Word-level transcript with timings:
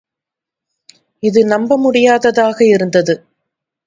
இது 1.23 1.45
நம்ப 1.45 1.77
முடியாததாக 1.77 2.65
இருந்தது. 2.65 3.15